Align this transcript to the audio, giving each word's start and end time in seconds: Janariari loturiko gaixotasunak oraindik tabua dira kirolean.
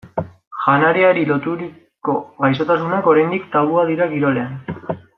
Janariari 0.67 1.25
loturiko 1.31 2.15
gaixotasunak 2.45 3.13
oraindik 3.15 3.49
tabua 3.57 3.85
dira 3.93 4.13
kirolean. 4.17 4.61